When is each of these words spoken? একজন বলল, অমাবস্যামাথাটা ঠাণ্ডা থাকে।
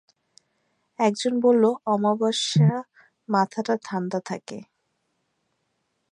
একজন 0.99 1.33
বলল, 1.39 1.63
অমাবস্যামাথাটা 1.85 3.75
ঠাণ্ডা 3.85 4.19
থাকে। 4.25 4.59